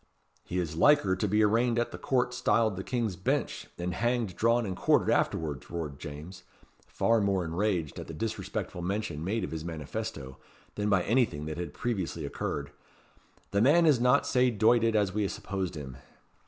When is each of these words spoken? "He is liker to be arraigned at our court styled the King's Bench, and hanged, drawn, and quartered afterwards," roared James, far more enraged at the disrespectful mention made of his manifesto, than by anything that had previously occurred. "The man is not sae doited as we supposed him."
"He 0.43 0.57
is 0.57 0.75
liker 0.75 1.15
to 1.15 1.27
be 1.27 1.43
arraigned 1.43 1.77
at 1.77 1.93
our 1.93 1.99
court 1.99 2.33
styled 2.33 2.75
the 2.75 2.83
King's 2.83 3.15
Bench, 3.15 3.67
and 3.77 3.93
hanged, 3.93 4.35
drawn, 4.35 4.65
and 4.65 4.75
quartered 4.75 5.11
afterwards," 5.11 5.69
roared 5.69 5.99
James, 5.99 6.41
far 6.87 7.21
more 7.21 7.45
enraged 7.45 7.99
at 7.99 8.07
the 8.07 8.13
disrespectful 8.15 8.81
mention 8.81 9.23
made 9.23 9.43
of 9.43 9.51
his 9.51 9.63
manifesto, 9.63 10.37
than 10.73 10.89
by 10.89 11.03
anything 11.03 11.45
that 11.45 11.59
had 11.59 11.71
previously 11.75 12.25
occurred. 12.25 12.71
"The 13.51 13.61
man 13.61 13.85
is 13.85 13.99
not 13.99 14.25
sae 14.25 14.49
doited 14.49 14.95
as 14.95 15.13
we 15.13 15.27
supposed 15.27 15.75
him." 15.75 15.97